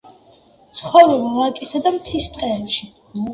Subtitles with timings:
[0.79, 2.91] ცხოვრობა ვაკისა და მთის ტყეებში.